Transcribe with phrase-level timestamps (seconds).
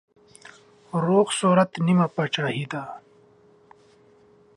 [1.05, 2.83] روغ صورت نيمه پاچاهي ده.